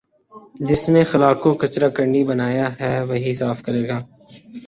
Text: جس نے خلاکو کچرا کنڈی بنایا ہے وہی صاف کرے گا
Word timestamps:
جس 0.67 0.81
نے 0.89 1.01
خلاکو 1.11 1.49
کچرا 1.61 1.89
کنڈی 1.97 2.21
بنایا 2.23 2.67
ہے 2.79 2.93
وہی 3.09 3.31
صاف 3.33 3.57
کرے 3.65 3.83
گا 3.87 3.97